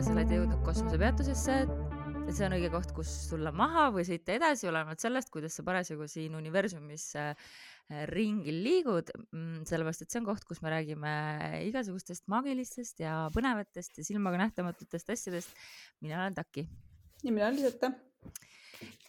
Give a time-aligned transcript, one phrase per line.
[0.00, 1.54] sa oled jõudnud kosmosepeatusesse.
[2.22, 5.64] et see on õige koht, kus tulla maha või sõita edasi, olenevalt sellest, kuidas sa
[5.66, 7.50] parasjagu siin universumis äh,
[8.08, 9.12] ringi liigud.
[9.34, 11.12] Mm, sellepärast, et see on koht, kus me räägime
[11.66, 15.52] igasugustest maagilistest ja põnevatest ja silmaga nähtamatutest asjadest.
[16.00, 16.64] mina olen Taki.
[17.24, 17.92] ja mina olen Liseta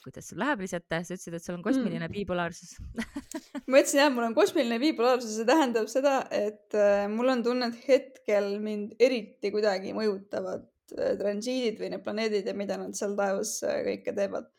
[0.03, 2.14] kuidas sul läheb, Lisette, sa ütlesid, et sul on kosmiline mm.
[2.16, 2.76] bipolaarsus
[3.70, 7.70] ma ütlesin jah, mul on kosmiline bipolaarsus, see tähendab seda, et äh, mul on tunne,
[7.72, 10.66] et hetkel mind eriti kuidagi mõjutavad
[10.97, 14.50] äh, transiidid või need planeedid ja mida nad seal taevas äh, kõike teevad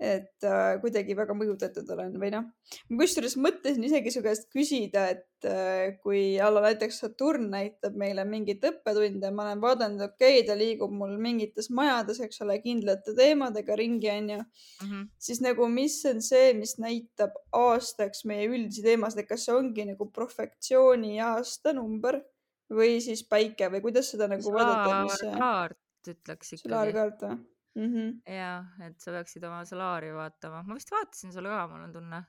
[0.00, 2.46] et äh, kuidagi väga mõjutatud olen või noh,
[2.88, 8.24] ma kusjuures mõtlesin isegi su käest küsida, et äh, kui alla näiteks Saturn näitab meile
[8.28, 13.12] mingeid õppetunde, ma olen vaadanud, okei okay,, ta liigub mul mingites majades, eks ole, kindlate
[13.18, 14.88] teemadega ringi, onju mm.
[14.88, 15.06] -hmm.
[15.28, 19.84] siis nagu, mis on see, mis näitab aastaks meie üldisi teemasid, et kas see ongi
[19.92, 22.22] nagu profektsiooni aastanumber
[22.70, 25.32] või siis päike või kuidas seda nagu vaadata, mis see.
[25.38, 26.68] kaart ütleks ikkagi.
[26.68, 27.38] solaarkaart või?
[27.74, 27.92] mm.
[27.94, 28.36] -hmm.
[28.36, 28.52] ja,
[28.86, 32.22] et sa peaksid oma Solaari vaatama, ma vist vaatasin sulle ka, mul on tunne.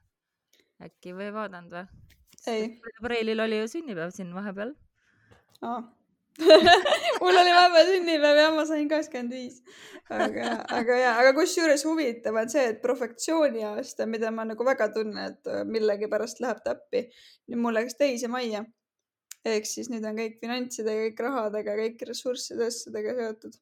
[0.81, 1.87] äkki või ei vaadanud või?
[2.47, 2.69] ei.
[3.01, 4.73] Preilil oli ju sünnipäev siin vahepeal
[5.61, 5.83] ah.
[7.21, 9.61] mul oli vahepeal sünnipäev ja ma sain kakskümmend viis.
[10.09, 14.89] aga, aga ja, aga kusjuures huvitav on see, et profektsiooni aasta, mida ma nagu väga
[14.95, 17.07] tunnen, et millegipärast läheb täppi.
[17.51, 18.63] nüüd mul läks teise majja.
[19.49, 23.57] Ehk siis nüüd on kõik finantsidega, kõik rahadega, kõik ressursside asjadega seotud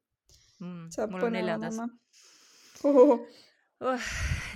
[0.59, 1.11] mm,.
[1.13, 1.79] mul on neljandas.
[3.79, 4.09] Oh,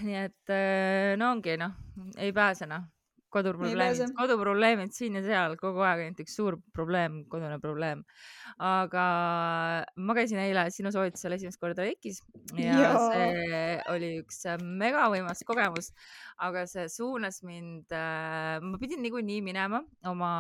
[0.03, 1.75] nii et äh, no ongi noh,
[2.19, 2.83] ei pääse noh,
[3.33, 8.03] koduprobleemid, koduprobleemid siin ja seal kogu aeg ainult üks suur probleem, kodune probleem.
[8.63, 9.05] aga
[9.97, 12.19] ma käisin eile sinu soovitusel esimest korda Reikis
[12.59, 15.89] ja, ja see oli üks megavõimas kogemus,
[16.45, 20.33] aga see suunas mind äh,, ma pidin niikuinii minema oma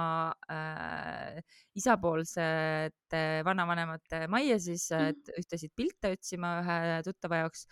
[0.51, 1.41] äh,
[1.79, 5.11] isapoolsete vanavanemate majja siis, mhm.
[5.13, 7.67] et ühtesid pilte otsima ühe tuttava jaoks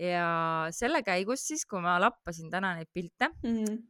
[0.00, 0.26] ja
[0.74, 3.80] selle käigus siis, kui ma lappasin täna neid pilte mm, -hmm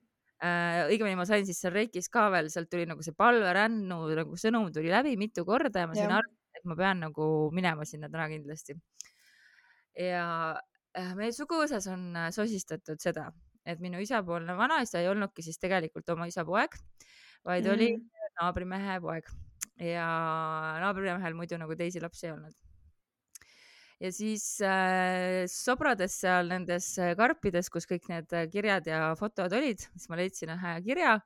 [0.45, 0.87] äh,.
[0.89, 4.71] õigemini ma sain siis seal Reikis ka veel, sealt tuli nagu see palverännu nagu sõnum
[4.75, 8.29] tuli läbi mitu korda ja ma sain aru, et ma pean nagu minema sinna täna
[8.33, 8.79] kindlasti.
[9.99, 10.25] ja
[10.97, 13.29] äh, meie suguvõsas on äh, sosistatud seda,
[13.67, 16.77] et minu isapoolne vanaisa ei olnudki siis tegelikult oma isa poeg,
[17.45, 17.75] vaid mm.
[17.75, 17.93] oli
[18.41, 19.29] naabrimehe poeg
[19.81, 20.09] ja
[20.81, 22.70] naabrimehel muidu nagu teisi lapsi ei olnud
[24.01, 29.53] ja siis äh, sobrades seal nendes äh, karpides, kus kõik need äh, kirjad ja fotod
[29.57, 31.19] olid, siis ma leidsin ühe kirja,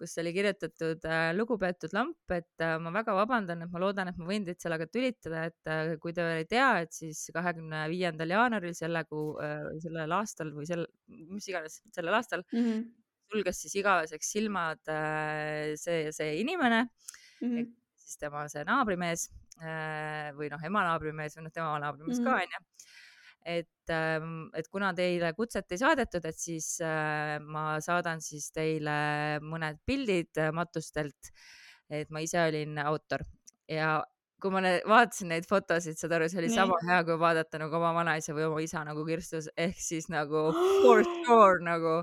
[0.00, 4.20] kus oli kirjutatud äh, lugupeetud lamp, et äh, ma väga vabandan, et ma loodan, et
[4.20, 7.82] ma võin teid sellega tülitada, et äh, kui te veel ei tea, et siis kahekümne
[7.92, 10.86] viiendal jaanuaril selle kuu äh,, sellel aastal või sel,
[11.34, 12.88] mis iganes, sellel aastal mm -hmm.
[13.28, 17.70] sulges siis igaveseks silmad äh, see see inimene mm, -hmm.
[18.00, 19.28] siis tema see naabrimees
[20.36, 22.26] või noh, ema naabrimees või noh, tema naabrimees mm.
[22.26, 22.60] ka onju.
[23.54, 29.40] et, ähm, et kuna teile kutset ei saadetud, et siis äh, ma saadan siis teile
[29.44, 31.32] mõned pildid äh, matustelt.
[31.90, 33.24] et ma ise olin autor
[33.68, 33.98] ja
[34.40, 36.56] kui ma vaatasin neid fotosid, saad aru, see oli Nii.
[36.56, 40.48] sama hea, kui vaadata nagu oma vanaisa või oma isa nagu kirstus ehk siis nagu
[40.84, 42.00] for sure nagu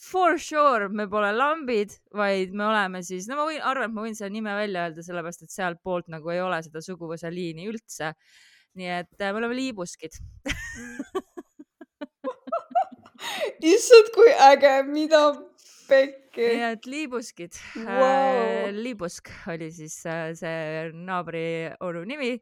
[0.00, 4.04] for sure me pole lambid, vaid me oleme siis, no ma võin, arvan, et ma
[4.06, 8.14] võin selle nime välja öelda, sellepärast et sealtpoolt nagu ei ole seda suguvõsa liini üldse.
[8.80, 10.14] nii et äh, me oleme liibuskid
[13.74, 15.22] issand, kui äge, mida
[15.90, 16.46] pekki.
[16.46, 18.08] nii et liibuskid wow.
[18.08, 21.44] äh,, liibusk oli siis äh, see naabri
[21.84, 22.38] onu nimi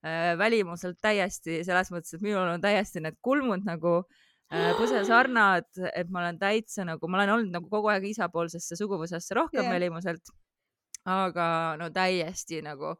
[0.00, 5.68] välimuselt täiesti selles mõttes, et minul on täiesti need kulmud nagu Äh, pusesarnad,
[5.98, 9.74] et ma olen täitsa nagu, ma olen olnud nagu kogu aeg isapoolsesse suguvõsasse rohkem yeah.
[9.76, 10.32] välimuselt.
[11.08, 11.46] aga
[11.80, 12.92] no täiesti nagu,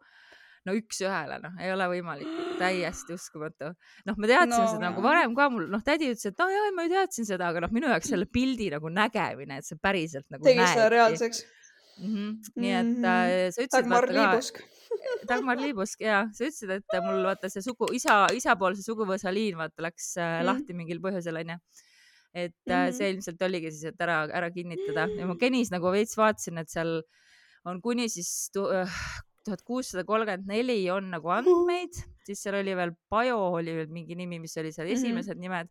[0.64, 2.30] no üks-ühele, noh, ei ole võimalik,
[2.60, 3.72] täiesti uskumatu.
[4.08, 6.70] noh, ma teadsin no, seda nagu varem ka, mul noh, tädi ütles, et no jaa,
[6.76, 10.28] ma ju teadsin seda, aga noh, minu jaoks selle pildi nagu nägemine, et see päriselt
[10.30, 10.46] nagu.
[10.46, 11.44] tegi seda reaalseks
[11.98, 12.10] mm.
[12.14, 12.52] -hmm.
[12.62, 13.76] nii et äh, sa ütlesid.
[13.76, 14.62] Dagmar Liibusk
[15.28, 19.86] Dagmar Liibusk ja sa ütlesid, et mul vaata see sugu, isa, isapoolse suguvõsa liin vaata
[19.86, 20.46] läks mm.
[20.48, 21.58] lahti mingil põhjusel onju.
[22.32, 22.92] et mm -hmm.
[22.94, 26.70] see ilmselt oligi siis, et ära, ära kinnitada ja ma Genis nagu veits vaatasin, et
[26.70, 27.02] seal
[27.64, 31.96] on kuni siis tuhat kuussada kolmkümmend neli on nagu andmeid,
[32.26, 34.94] siis seal oli veel Pajo oli veel mingi nimi, mis oli seal mhm.
[34.96, 35.48] esimesed mm -hmm.
[35.48, 35.68] nimed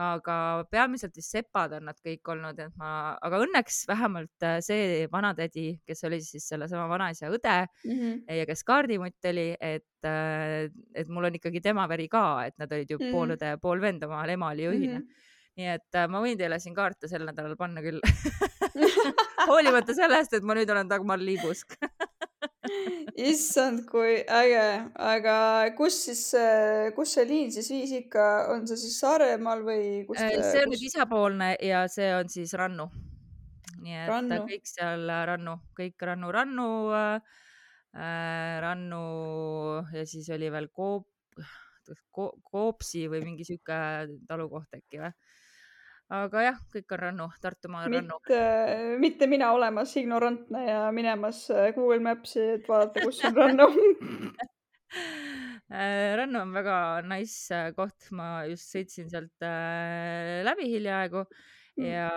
[0.00, 0.36] aga
[0.70, 5.68] peamiselt vist sepad on nad kõik olnud, et ma, aga õnneks vähemalt äh, see vanatädi,
[5.86, 8.38] kes oli siis sellesama vanaisa õde mm -hmm.
[8.40, 12.72] ja kes kaardimutt oli, et, äh, et mul on ikkagi tema veri ka, et nad
[12.72, 13.12] olid ju mm -hmm.
[13.12, 15.04] pool õde ja pool vend, oma ema oli ühine mm.
[15.04, 18.00] -hmm nii et äh, ma võin teile siin kaarte sel nädalal panna küll
[19.48, 21.76] hoolimata sellest, et ma nüüd olen Dagmar Liibusk
[23.30, 24.66] issand, kui äge,
[25.00, 25.36] aga
[25.78, 26.24] kus siis,
[26.96, 30.72] kus see liin siis viis ikka, on see siis Saaremaal või kus te, see on
[30.72, 30.74] kus...
[30.74, 32.88] nüüd isapoolne ja see on siis Rannu.
[33.84, 34.42] nii et rannu.
[34.48, 37.34] kõik seal Rannu, kõik Rannu, Rannu äh,,
[38.64, 39.04] Rannu
[39.94, 41.10] ja siis oli veel Koop
[42.14, 43.76] Ko, Koopsi või mingi sihuke
[44.28, 45.10] talukoht äkki või
[46.12, 48.18] aga jah, kõik on rannu, Tartumaa on rannu.
[49.00, 53.68] mitte, mina olemas ignorantne ja minemas äh, Google Maps'i, et vaadata, kus on rannu
[55.72, 56.76] äh, Rannu on väga
[57.08, 59.48] nice äh, koht, ma just sõitsin sealt
[60.44, 61.88] läbi hiljaaegu mm.
[61.88, 62.10] ja.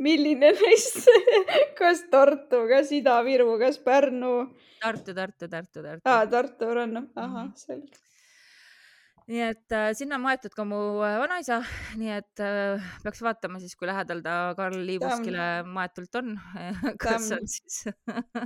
[0.00, 1.04] milline neist
[1.80, 4.34] kas Tartu, kas Ida-Viru, kas Pärnu?
[4.80, 6.06] Tartu, Tartu, Tartu, Tartu.
[6.08, 7.56] aa, Tartu, Rannu, ahah -hmm.
[7.56, 8.08] selge
[9.30, 11.60] nii et äh, sinna on maetud ka mu äh, vanaisa,
[12.00, 16.34] nii et äh, peaks vaatama siis, kui lähedal ta Karl Liivuskile maetud on,
[17.04, 17.84] kas on siis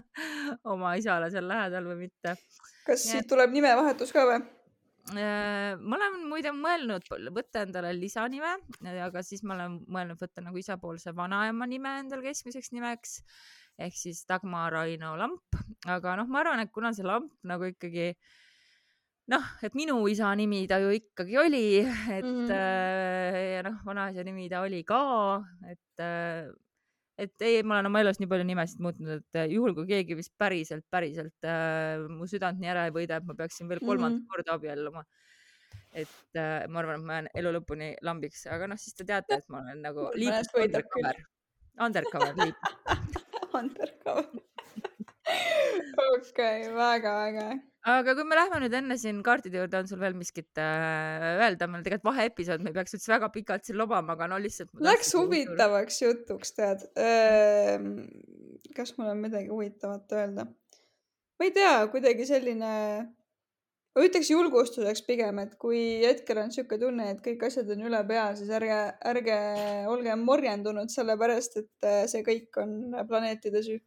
[0.75, 2.37] oma isale seal lähedal või mitte.
[2.89, 3.31] kas siit et...
[3.33, 4.45] tuleb nimevahetus ka või?
[5.15, 8.55] Äh, ma olen muide mõelnud võtta endale lisanime,
[9.05, 13.21] aga siis ma olen mõelnud võtta nagu isapoolse vanaema nime endale keskmiseks nimeks.
[13.75, 15.57] Ehk siis Dagmar Aino Lamp,
[15.91, 18.35] aga noh, ma arvan, et kuna see lamp nagu ikkagi äh,
[19.32, 21.65] noh, et minu isa nimi ta ju ikkagi oli,
[22.19, 22.50] et mm.
[22.53, 25.00] äh, ja noh, vanaisa nimi ta oli ka,
[25.71, 26.53] et äh,
[27.15, 30.17] et ei, ma olen oma elus nii palju nimesid muutnud, et äh, juhul kui keegi
[30.19, 34.19] vist päriselt, päriselt äh, mu südant nii ära ei võida, et ma peaksin veel kolmandat
[34.19, 34.32] mm -hmm.
[34.35, 35.05] korda abielluma.
[35.94, 39.38] et äh, ma arvan, et ma jään elu lõpuni lambiks, aga noh, siis te teate,
[39.38, 41.21] et ma olen nagu liiklust undercover,
[41.87, 42.56] undercover liik
[43.61, 44.26] undercover
[45.25, 47.49] okei okay,, väga äge
[47.85, 51.69] aga kui me lähme nüüd enne siin kaartide juurde, on sul veel miskit äh, öelda,
[51.69, 54.73] meil tegelikult vaheepisood, me ei peaks üldse väga pikalt siin lobama, aga no lihtsalt.
[54.85, 56.87] Läks huvitavaks jutuks, tead.
[57.00, 57.91] Ehm,
[58.76, 60.49] kas mul on midagi huvitavat öelda?
[61.35, 62.73] ma ei tea, kuidagi selline,
[63.93, 68.00] ma ütleks julgustuseks pigem, et kui hetkel on niisugune tunne, et kõik asjad on üle
[68.06, 68.79] pea, siis ärge,
[69.11, 69.38] ärge
[69.91, 72.79] olge morjendunud, sellepärast et äh, see kõik on
[73.11, 73.82] planeetide süü.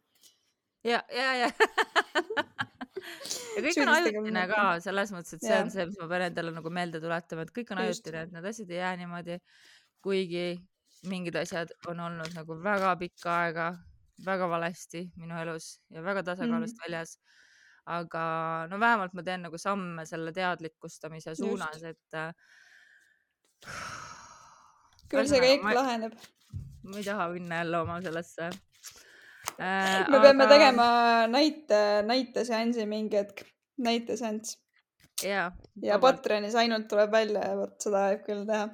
[0.88, 1.50] Ja, ja, ja
[3.58, 5.60] ja kõik on ajutine ka selles mõttes, et see ja.
[5.64, 8.48] on see, mis ma pean endale nagu meelde tuletama, et kõik on ajutine, et need
[8.50, 9.38] asjad ei jää niimoodi.
[10.02, 10.44] kuigi
[11.10, 13.66] mingid asjad on olnud nagu väga pikka aega
[14.26, 16.84] väga valesti minu elus ja väga tasakaalust mm.
[16.84, 17.18] väljas.
[17.88, 18.22] aga
[18.70, 22.34] no vähemalt ma teen nagu samme selle teadlikustamise suunas, et äh,.
[25.08, 26.18] küll see kõik ma, laheneb.
[26.84, 28.50] ma ei taha minna jälle oma sellesse
[29.58, 30.08] äh,.
[30.08, 30.22] me aga...
[30.26, 30.88] peame tegema
[31.30, 33.44] näite, näiteseansi mingi hetk,
[33.84, 34.58] näiteseanss.
[35.24, 35.50] ja,
[35.82, 38.68] ja Patreonis ainult tuleb välja ja vot seda võib küll teha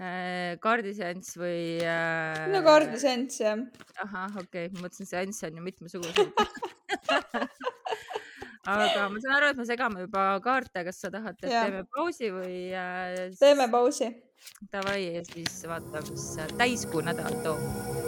[0.00, 0.56] äh,.
[0.64, 2.46] kaardiseanss või äh...?
[2.52, 3.64] no kaardiseanss jah.
[4.04, 6.30] ahah, okei okay., ma mõtlesin, seansse on ju mitmesuguseid
[8.66, 11.66] aga ma saan aru, et me segame juba kaarte, kas sa tahad, et ja.
[11.66, 13.28] teeme pausi või äh,?
[13.40, 14.10] teeme pausi.
[14.72, 16.26] Davai ja siis vaatame, mis
[16.60, 18.05] täiskuu nädal toob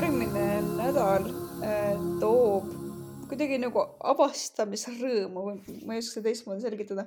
[0.00, 0.44] järgmine
[0.78, 1.26] nädal
[1.60, 2.70] äh, toob
[3.28, 5.42] kuidagi nagu avastamisrõõmu,
[5.84, 7.02] ma ei oska seda teistmoodi selgitada,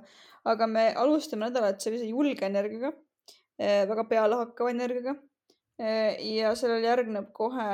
[0.46, 2.92] aga me alustame nädalat sellise julge energiaga,
[3.58, 5.16] äh, väga pealehakkava energiaga.
[5.82, 7.66] Äh, ja sellele järgneb kohe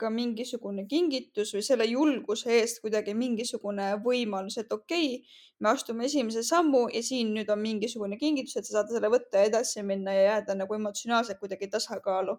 [0.00, 6.06] ka mingisugune kingitus või selle julguse eest kuidagi mingisugune võimalus, et okei okay,, me astume
[6.08, 9.84] esimese sammu ja siin nüüd on mingisugune kingitus, et sa saad selle võtta ja edasi
[9.84, 12.38] minna ja jääda nagu emotsionaalselt kuidagi tasakaalu.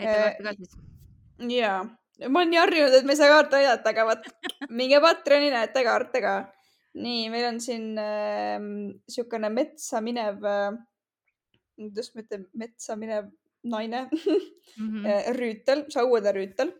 [0.00, 0.80] näita kaarte ka siis
[1.48, 1.80] jaa,
[2.28, 4.26] ma olen nii harjunud, et me ei saa kaarte aidata, aga vot
[4.76, 6.34] minge Patreoni, näete kaarte ka.
[7.00, 10.72] nii, meil on siin äh, niisugune metsa minev äh,,
[11.78, 13.30] kuidas ma ütlen, metsa minev
[13.62, 15.34] naine mm -hmm.
[15.38, 16.72] rüütel, sauade rüütel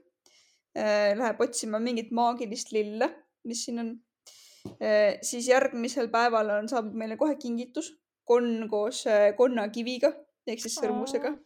[0.76, 1.16] äh,.
[1.16, 3.08] Läheb otsima mingit maagilist lille,
[3.44, 3.92] mis siin on
[4.82, 5.18] äh,.
[5.22, 10.12] siis järgmisel päeval on, saabub meile kohe kingitus, konn koos äh, konnakiviga
[10.46, 11.36] ehk siis sõrmusega.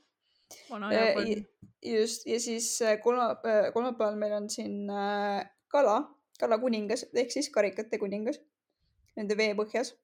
[0.71, 1.45] Vana hea konn
[1.85, 5.99] just, ja siis äh, kolmapäeval, kolmapäeval meil on siin äh, kala,
[6.41, 8.41] kalakuningas ehk siis karikate kuningas
[9.19, 9.95] nende veepõhjas.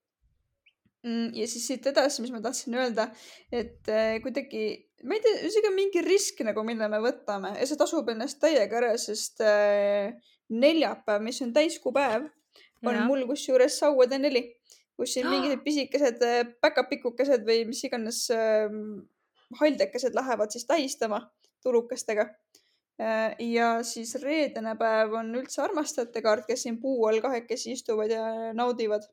[1.01, 3.09] Mm, ja siis siit edasi, mis ma tahtsin öelda,
[3.53, 4.65] et äh, kuidagi,
[5.09, 8.83] ma ei tea, isegi mingi risk nagu, mille me võtame ja see tasub ennast täiega
[8.83, 9.41] ära, sest
[10.53, 12.29] neljapäev, mis on täiskuupäev,
[12.85, 13.07] on ja.
[13.09, 14.45] mul kusjuures sauade neli,
[15.01, 16.27] kus siin mingisugused pisikesed
[16.61, 18.27] päkapikukesed või mis iganes
[19.61, 21.23] haldekesed lähevad siis tähistama
[21.63, 22.29] tulukestega.
[23.01, 28.13] Äh, ja siis reedene päev on üldse armastajate kaart, kes siin puu all kahekesi istuvad
[28.13, 29.09] ja naudivad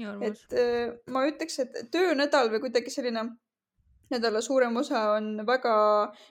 [0.00, 3.26] et äh, ma ütleks, et töönädal või kuidagi selline
[4.12, 5.74] nädala suurem osa on väga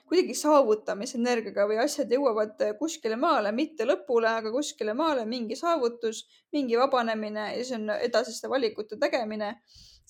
[0.08, 6.24] kuidagi saavutamisenergiaga või asjad jõuavad kuskile maale, mitte lõpule, aga kuskile maale, mingi saavutus,
[6.54, 9.56] mingi vabanemine ja siis on edasiste valikute tegemine.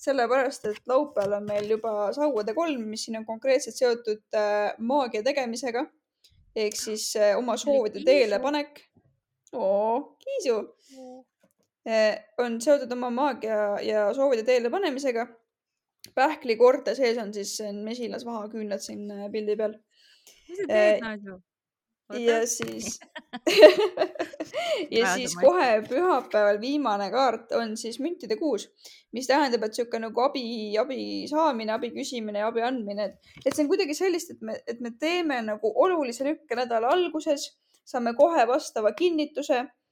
[0.03, 5.21] sellepärast, et laupäeval on meil juba sauade kolm, mis siin on konkreetselt seotud äh, maagia
[5.23, 5.85] tegemisega.
[6.55, 8.81] Ehk siis äh, oma soovide teele panek.
[9.53, 10.57] oo, Kiisu!
[11.87, 15.27] Äh, on seotud oma maagia ja soovide teele panemisega
[16.15, 19.73] pähklikoorte sees on siis mesilas vahaküünlad siin äh, pildi peal.
[20.49, 21.39] mis sa teed, Naadu?
[22.19, 22.99] ja siis
[24.97, 28.67] ja siis kohe pühapäeval viimane kaart on siis müntide kuus,
[29.15, 30.43] mis tähendab, et sihuke nagu abi,
[30.77, 30.99] abi
[31.31, 34.83] saamine, abi küsimine ja abi andmine, et, et see on kuidagi sellist, et me, et
[34.83, 37.53] me teeme nagu olulise lükke nädala alguses,
[37.87, 39.82] saame kohe vastava kinnituse Äh,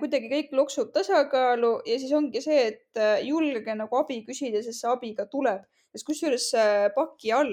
[0.00, 4.80] kuidagi kõik loksub tasakaalu ja siis ongi see, et äh, julge nagu abi küsida, sest
[4.80, 5.66] see abi ka tuleb.
[5.92, 7.52] sest kusjuures äh, paki all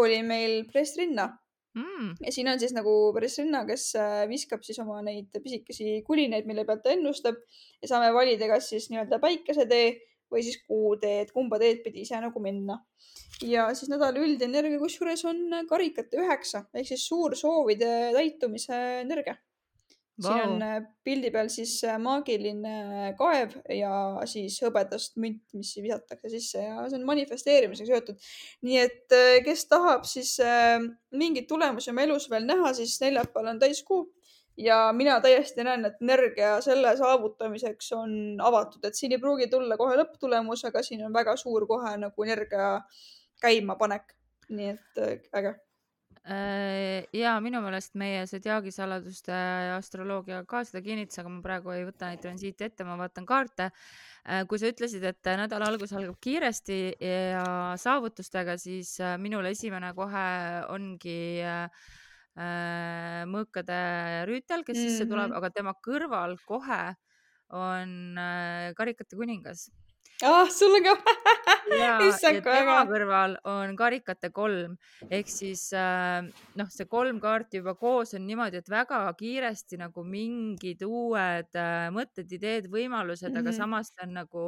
[0.00, 1.28] oli meil pressrinna
[1.74, 2.16] mm..
[2.26, 3.92] ja siin on siis nagu pressrinna, kes
[4.30, 7.38] viskab siis oma neid pisikesi kulinaid, mille pealt ta ennustab
[7.82, 9.90] ja saame valida, kas siis nii-öelda päikesetee
[10.30, 12.78] või siis kuutee, et kumba teed pidi ise nagu minna.
[13.42, 19.38] ja siis nädala üldenergia kusjuures on karikate üheksa ehk siis suur soovide täitumise energia
[20.22, 20.32] wow..
[20.32, 23.92] siin on äh, pildi peal siis äh, maagiline äh, kaev ja
[24.30, 28.30] siis hõbedast münt, mis visatakse sisse ja see on manifesteerimisega seotud.
[28.66, 30.36] nii et kes tahab siis
[31.16, 34.02] mingeid tulemusi oma elus veel näha, siis neljapäeval on täiskuu
[34.60, 38.12] ja mina täiesti näen, et energia selle saavutamiseks on
[38.44, 42.28] avatud, et siin ei pruugi tulla kohe lõpptulemus, aga siin on väga suur kohe nagu
[42.28, 42.76] energia
[43.40, 44.16] käimapanek.
[44.50, 44.98] nii et
[45.38, 45.52] äge
[46.28, 49.32] ja minu meelest meie see teagisaladuste
[49.72, 53.70] astroloogia ka seda kinnitas, aga ma praegu ei võta neid transiite ette, ma vaatan kaarte.
[54.28, 57.44] Äh, kui sa ütlesid, et nädala algus algab kiiresti ja
[57.80, 60.28] saavutustega, siis äh, minul esimene kohe
[60.68, 61.20] ongi
[63.26, 63.76] mõõkade
[64.28, 64.88] rüütel, kes mm -hmm.
[64.88, 65.36] sisse tuleb, mhm.
[65.36, 66.94] aga tema kõrval kohe
[67.50, 68.16] on
[68.78, 69.66] karikate kuningas
[70.26, 70.94] ah, sulle ka
[71.78, 74.76] ja, ja tema kõrval on karikate kolm
[75.08, 76.20] ehk siis äh,
[76.58, 81.88] noh, see kolm kaarti juba koos on niimoodi, et väga kiiresti nagu mingid uued äh,
[81.94, 83.40] mõtted, ideed, võimalused mm, -hmm.
[83.40, 83.58] aga mhm.
[83.58, 84.46] samas ta on nagu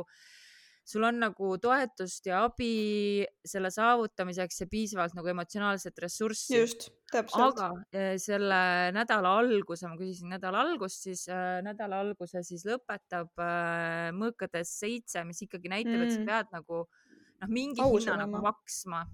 [0.84, 6.56] sul on nagu toetust ja abi selle saavutamiseks ja piisavalt nagu emotsionaalset ressurssi.
[6.56, 7.60] just, täpselt.
[7.60, 8.58] aga eh, selle
[8.96, 15.22] nädala alguse, ma küsisin nädala algust, siis äh, nädala alguse siis lõpetab äh, mõõkades seitse,
[15.28, 16.30] mis ikkagi näitab mm., et sa mm.
[16.32, 19.04] pead nagu noh, mingi Aus hinna nagu maksma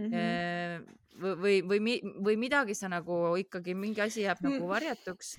[0.00, 0.08] mm.
[0.08, 0.92] -hmm.
[1.20, 1.98] või, või, või,
[2.30, 4.72] või midagi sa nagu ikkagi mingi asi jääb nagu mm.
[4.72, 5.36] varjatuks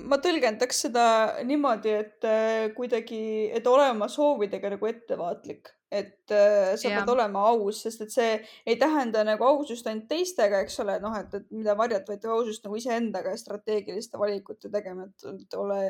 [0.00, 1.04] ma tõlgendaks seda
[1.46, 3.22] niimoodi, et äh, kuidagi,
[3.54, 7.00] et olema soovidega nagu ettevaatlik, et äh, sa ja.
[7.00, 8.30] pead olema aus, sest et see
[8.66, 12.64] ei tähenda nagu ausust ainult teistega, eks ole, noh, et, et mida varjata, vaid ausust
[12.66, 15.82] nagu iseendaga ja strateegiliste valikute tegema, et ole,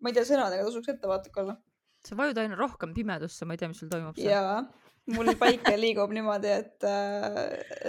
[0.00, 1.58] ma ei tea, sõnadega tasuks ettevaatlik olla.
[2.04, 4.18] sa vajud aina rohkem pimedusse, ma ei tea, mis sul toimub.
[4.18, 4.64] jaa
[5.12, 7.38] mul päike liigub niimoodi, et, äh,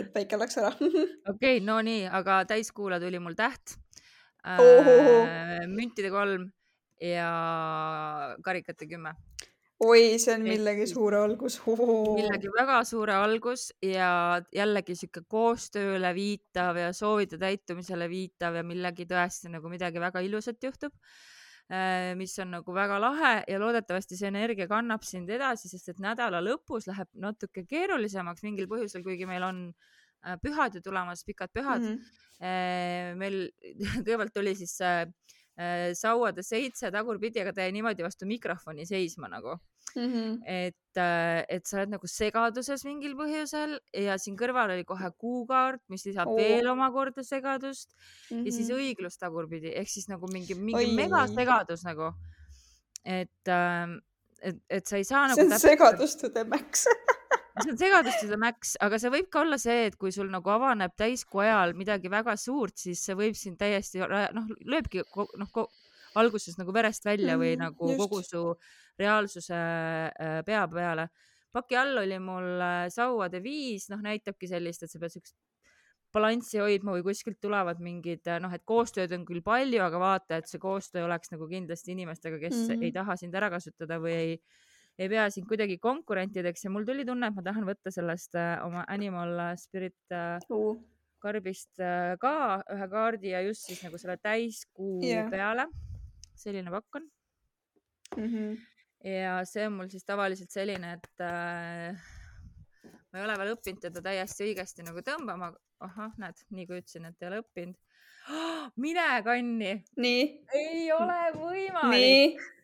[0.01, 0.73] et päike läks ära.
[1.33, 3.79] okei no nii, aga täiskuula tuli mul täht
[4.45, 6.49] äh, müntide kolm
[7.01, 7.29] ja
[8.43, 9.15] karikate kümme.
[9.83, 11.57] oi, see on millegi suure algus.
[11.65, 19.07] millegi väga suure algus ja jällegi sihuke koostööle viitav ja soovide täitumisele viitav ja millegi
[19.09, 20.95] tõesti nagu midagi väga ilusat juhtub
[21.67, 25.99] äh, mis on nagu väga lahe ja loodetavasti see energia kannab sind edasi, sest et
[25.99, 30.04] nädala lõpus läheb natuke keerulisemaks mingil põhjusel, kuigi meil on äh,
[30.41, 31.95] pühad ju tulemas, pikad pühad mm.
[31.95, 33.45] -hmm Äh, meil
[34.03, 35.05] kõigepealt oli siis äh,
[35.95, 39.53] sauade seitse tagurpidi, aga ta jäi niimoodi vastu mikrofoni seisma nagu
[39.95, 40.09] mm.
[40.09, 40.33] -hmm.
[40.43, 45.79] et, äh, et sa oled nagu segaduses mingil põhjusel ja siin kõrval oli kohe kuukaart,
[45.87, 46.35] mis lisab oh.
[46.35, 48.45] veel omakorda segadust mm -hmm.
[48.45, 48.81] ja siis mhm.
[48.81, 52.11] õiglus tagurpidi ehk siis nagu mingi, mingi megasegadus nagu.
[53.05, 53.99] et, ähm,
[54.41, 55.39] et, et sa ei saa nagu.
[55.39, 56.83] see on segadus to the max
[57.63, 60.51] see on segadust seda Max, aga see võib ka olla see, et kui sul nagu
[60.51, 65.05] avaneb täiskuu ajal midagi väga suurt, siis see võib sind täiesti noh, lööbki
[65.39, 65.51] noh
[66.19, 68.01] alguses nagu verest välja või mm, nagu just.
[68.01, 68.43] kogu su
[68.99, 71.09] reaalsuse äh, pea peale.
[71.55, 75.35] paki all oli mul äh, sauade viis, noh näitabki sellist, et sa pead siukest
[76.15, 80.39] balanssi hoidma või kuskilt tulevad mingid äh, noh, et koostööd on küll palju, aga vaata,
[80.39, 82.87] et see koostöö oleks nagu kindlasti inimestega, kes mm -hmm.
[82.87, 84.37] ei taha sind ära kasutada või ei
[84.99, 88.55] ei pea sind kuidagi konkurentideks ja mul tuli tunne, et ma tahan võtta sellest äh,
[88.65, 90.77] oma Animal Spirit uh.
[91.23, 95.29] karbist äh, ka ühe kaardi ja just siis nagu selle täiskuu yeah.
[95.31, 95.67] peale.
[96.35, 97.09] selline pakk on
[98.17, 98.27] mm.
[98.27, 98.57] -hmm.
[99.09, 102.07] ja see on mul siis tavaliselt selline, et äh,
[103.11, 105.53] ma ei ole veel õppinud teda täiesti õigesti nagu tõmbama.
[105.79, 107.75] ahah, näed, nii kui ütlesin, et ei ole õppinud
[108.31, 108.71] oh,.
[108.85, 109.71] mine kanni.
[110.55, 112.54] ei ole võimalik.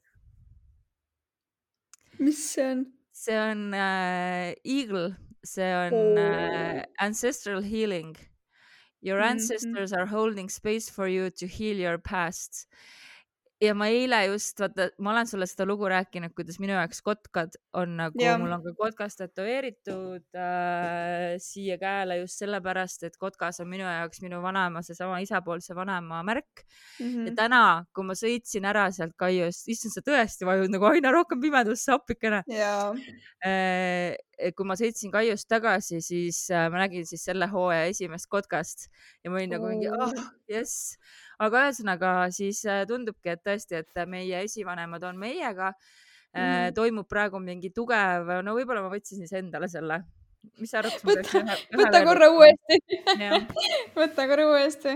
[2.19, 2.85] Mis see on?
[3.11, 6.15] see on äh, Eagle, see on oh.
[6.17, 8.17] äh, Ancestral Healing.
[9.01, 9.31] Your mhm.
[9.31, 10.01] ancestors mm -hmm.
[10.01, 12.67] are holding space for you to heal your past
[13.61, 17.57] ja ma eile just, vaata, ma olen sulle seda lugu rääkinud, kuidas minu jaoks kotkad
[17.77, 23.69] on nagu, mul on ka kotkas tätoveeritud äh, siia käele just sellepärast, et kotkas on
[23.71, 26.65] minu jaoks minu vanaema, seesama isapoolse vanaema märk.
[26.99, 27.05] Mm.
[27.05, 27.29] -hmm.
[27.29, 27.61] ja täna,
[27.93, 32.43] kui ma sõitsin ära sealt Kaiust, issand, sa tõesti vajud nagu aina rohkem pimedusse appikene.
[32.49, 32.97] Yeah..
[33.45, 34.17] Äh,
[34.57, 38.89] kui ma sõitsin Kaiust tagasi, siis äh, ma nägin siis selle hooaja esimest kotkast
[39.23, 40.97] ja ma olin nagu mingi, ah oh, jess
[41.41, 46.39] aga ühesõnaga siis äh, tundubki, et tõesti, et meie esivanemad on meiega mm.
[46.39, 46.73] -hmm.
[46.77, 50.01] toimub praegu mingi tugev, no võib-olla ma võtsin siis endale selle.
[50.59, 51.01] mis sa arvad?
[51.05, 52.81] võta, võta korra uuesti
[53.95, 54.95] võta korra uuesti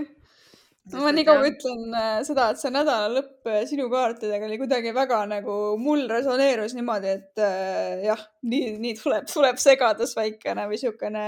[0.94, 5.24] ma nii kaua ütlen äh, seda, et see nädalalõpp äh, sinu kaartidega oli kuidagi väga
[5.30, 11.24] nagu mul resoneerus niimoodi, et äh, jah, nii, nii tuleb, tuleb segadus väikene või siukene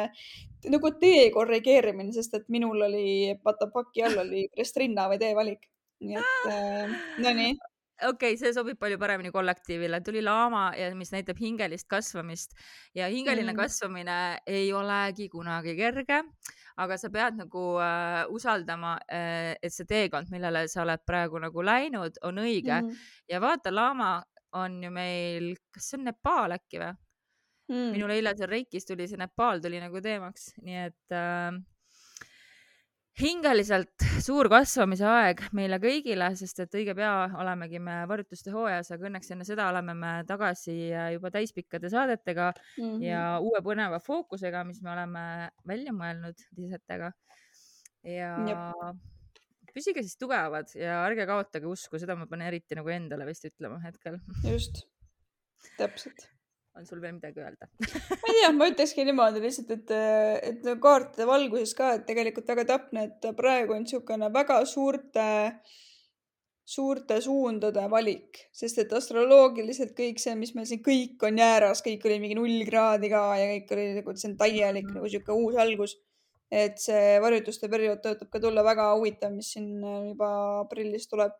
[0.66, 3.08] nagu tee korrigeerimine, sest et minul oli,
[3.44, 5.68] vaata paki all oli ristrinna või teevalik.
[5.98, 7.56] nii et äh, nonii
[8.06, 12.54] okei okay,, see sobib palju paremini kollektiivile, tuli laama ja mis näitab hingelist kasvamist
[12.94, 13.58] ja hingeline mm.
[13.58, 16.22] kasvamine ei olegi kunagi kerge,
[16.78, 21.64] aga sa pead nagu äh, usaldama äh,, et see teekond, millele sa oled praegu nagu
[21.64, 23.04] läinud, on õige mm.
[23.32, 24.12] ja vaata, laama
[24.58, 26.94] on ju meil, kas see on Nepaal äkki või?
[27.68, 27.90] Mm..
[27.96, 31.58] minul eile seal Reikis tuli see Nepal tuli nagu teemaks, nii et äh,
[33.18, 39.08] hingeliselt suur kasvamise aeg meile kõigile, sest et õige pea olemegi me varjutuste hooajas, aga
[39.10, 40.76] õnneks enne seda oleme me tagasi
[41.16, 43.02] juba täispikkade saadetega mm -hmm.
[43.08, 45.24] ja uue põneva fookusega, mis me oleme
[45.66, 47.12] välja mõelnud lisetega.
[48.06, 49.02] ja Jep.
[49.74, 53.82] püsige siis tugevad ja ärge kaotage usku, seda ma pean eriti nagu endale vist ütlema
[53.82, 54.20] hetkel.
[54.46, 54.86] just,
[55.76, 56.37] täpselt
[56.76, 57.68] on sul veel midagi öelda
[58.22, 59.92] ma ei tea, ma ütlekski niimoodi lihtsalt, et,
[60.50, 65.28] et kaartide valguses ka, et tegelikult väga täpne, et praegu on niisugune väga suurte,
[66.68, 72.04] suurte suundade valik, sest et astroloogiliselt kõik see, mis meil siin kõik on jääras, kõik
[72.08, 75.00] oli mingi null kraadi ka ja kõik oli nagu, see on täielik mm -hmm.
[75.00, 75.96] nagu sihuke uus algus.
[76.50, 80.28] et see varjutuste periood tõotab ka tulla väga huvitav, mis siin juba
[80.60, 81.32] aprillis tuleb.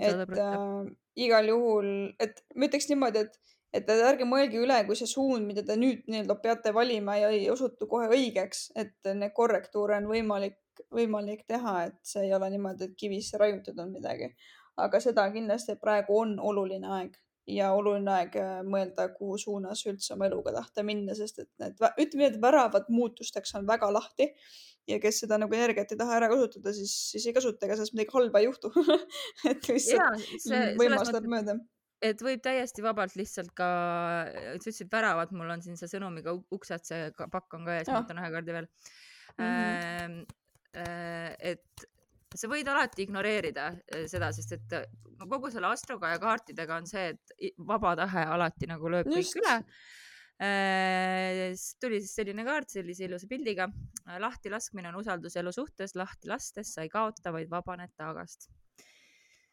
[0.00, 0.86] et äh,
[1.16, 5.64] igal juhul, et ma ütleks niimoodi, et et ärge mõelge üle, kui see suund, mida
[5.66, 10.58] te nüüd nii-öelda peate valima ja ei osutu kohe õigeks, et neid korrektuure on võimalik,
[10.92, 14.32] võimalik teha, et see ei ole niimoodi, et kivisse raiutud on midagi.
[14.76, 17.14] aga seda kindlasti praegu on oluline aeg
[17.48, 21.78] ja oluline aeg äh, mõelda, kuhu suunas üldse oma eluga tahta minna, sest et need,
[21.78, 24.28] ütleme nii, et väravad muutusteks on väga lahti
[24.90, 27.96] ja kes seda nagu energiat ei taha ära kasutada, siis, siis ei kasuta, ega sellest
[27.96, 28.72] midagi halba ei juhtu
[29.50, 30.28] et lihtsalt
[30.76, 31.56] võimalus läheb mööda
[32.04, 33.66] et võib täiesti vabalt lihtsalt ka,
[34.30, 38.02] sa ütlesid väravad, mul on siin see sõnumiga uksed, see pakk on ka ees, ma
[38.02, 38.68] võtan ühe kaardi veel
[39.38, 39.44] mm.
[39.44, 40.24] -hmm.
[41.52, 41.86] et
[42.36, 44.88] sa võid alati ignoreerida äh, seda, sest et äh,
[45.24, 49.56] kogu selle astroga ja kaartidega on see, et vaba tahe alati nagu lööb kõik üle
[51.80, 53.70] tuli siis selline kaart sellise ilusa pildiga.
[54.20, 58.50] lahtilaskmine on usaldus elu suhtes, lahti lastes sa ei kaota, vaid vabaned taagast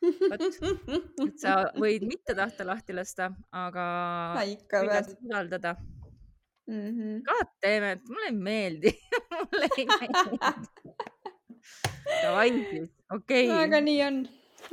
[0.04, 3.86] et sa võid mitte tahta lahti lasta, aga
[4.44, 5.76] usaldada
[6.68, 6.90] mm.
[6.90, 7.24] -hmm.
[7.24, 8.94] God damn it, mulle ei meeldi
[9.32, 10.38] mulle ei meeldi.
[12.22, 13.64] Davai siis, okei okay..
[13.66, 14.24] aga nii on.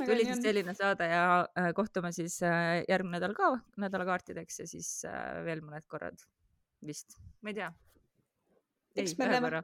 [0.05, 5.05] tuli siis selline saade ja äh, kohtume siis äh, järgmine nädal ka nädalakaartideks ja siis
[5.05, 6.19] äh, veel mõned korrad
[6.85, 7.73] vist, ma ei tea.
[8.95, 9.63] ei, ühe korra,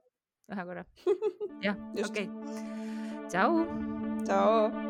[0.53, 0.86] ühe korra.
[1.67, 3.25] jah, okei okay..
[3.32, 3.65] tšau.
[4.23, 4.87] tšau.